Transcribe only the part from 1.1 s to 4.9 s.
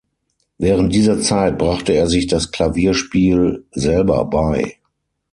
Zeit brachte er sich das Klavierspiel selber bei.